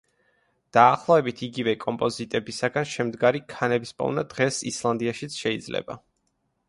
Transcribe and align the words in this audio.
დაახლოებით 0.75 1.43
იგივე 1.47 1.75
კომპოზიტებისგან 1.83 2.89
შემდგარი 2.93 3.43
ქანების 3.53 3.93
პოვნა 4.01 4.25
დღეს 4.33 4.63
ისლანდიაშიც 4.73 5.37
შეიძლება. 5.43 6.01